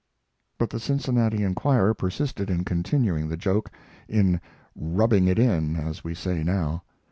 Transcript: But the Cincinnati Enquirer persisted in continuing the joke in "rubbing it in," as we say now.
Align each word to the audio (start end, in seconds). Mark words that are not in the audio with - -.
But 0.57 0.71
the 0.71 0.79
Cincinnati 0.79 1.43
Enquirer 1.43 1.93
persisted 1.93 2.49
in 2.49 2.63
continuing 2.65 3.29
the 3.29 3.37
joke 3.37 3.69
in 4.07 4.41
"rubbing 4.75 5.27
it 5.27 5.37
in," 5.37 5.75
as 5.75 6.03
we 6.03 6.15
say 6.15 6.43
now. 6.43 6.81